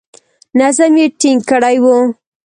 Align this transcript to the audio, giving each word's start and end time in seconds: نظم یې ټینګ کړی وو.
نظم 0.59 0.93
یې 0.99 1.05
ټینګ 1.19 1.41
کړی 1.49 1.75
وو. 1.83 1.97